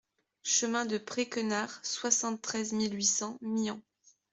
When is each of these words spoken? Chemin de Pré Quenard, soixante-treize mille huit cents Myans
Chemin 0.41 0.87
de 0.87 0.97
Pré 0.97 1.29
Quenard, 1.29 1.79
soixante-treize 1.85 2.73
mille 2.73 2.95
huit 2.97 3.05
cents 3.05 3.37
Myans 3.39 3.83